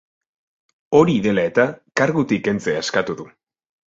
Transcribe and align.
Hori 0.99 1.17
dela 1.27 1.43
eta, 1.49 1.65
kargutik 2.01 2.41
kentzea 2.47 2.81
eskatu 2.85 3.17
du. 3.21 3.27